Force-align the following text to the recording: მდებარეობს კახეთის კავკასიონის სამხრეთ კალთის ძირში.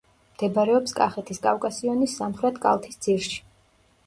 მდებარეობს 0.35 0.95
კახეთის 0.99 1.41
კავკასიონის 1.43 2.17
სამხრეთ 2.23 2.59
კალთის 2.65 2.99
ძირში. 3.09 3.39